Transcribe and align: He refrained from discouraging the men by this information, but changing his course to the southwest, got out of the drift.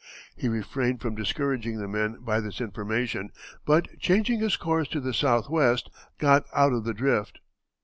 He 0.35 0.47
refrained 0.49 0.99
from 0.99 1.13
discouraging 1.13 1.77
the 1.77 1.87
men 1.87 2.21
by 2.21 2.39
this 2.39 2.59
information, 2.59 3.29
but 3.67 3.87
changing 3.99 4.39
his 4.39 4.57
course 4.57 4.87
to 4.87 4.99
the 4.99 5.13
southwest, 5.13 5.91
got 6.17 6.43
out 6.55 6.73
of 6.73 6.85
the 6.85 6.93
drift. 6.95 7.37